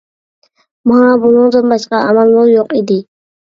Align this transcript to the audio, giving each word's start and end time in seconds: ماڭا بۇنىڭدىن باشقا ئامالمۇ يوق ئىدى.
ماڭا 0.91 1.11
بۇنىڭدىن 1.27 1.71
باشقا 1.75 2.01
ئامالمۇ 2.09 2.49
يوق 2.57 2.77
ئىدى. 2.83 3.01